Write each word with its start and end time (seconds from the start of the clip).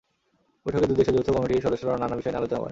বৈঠকে 0.65 0.87
দুই 0.87 0.97
দেশের 0.99 1.15
যৌথ 1.15 1.27
কমিটির 1.29 1.63
সদস্যরা 1.65 2.01
নানা 2.01 2.15
বিষয় 2.15 2.31
নিয়ে 2.31 2.41
আলোচনা 2.41 2.59
করেন। 2.59 2.69